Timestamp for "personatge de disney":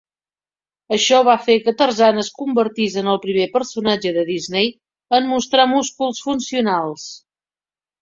3.59-4.75